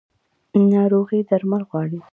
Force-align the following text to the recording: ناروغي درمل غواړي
ناروغي 0.71 1.19
درمل 1.29 1.61
غواړي 1.69 1.99